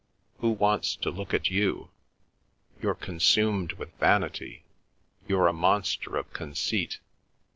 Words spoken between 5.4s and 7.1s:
a monster of conceit!